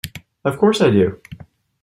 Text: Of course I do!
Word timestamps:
Of 0.43 0.57
course 0.57 0.81
I 0.81 0.89
do! 0.89 1.21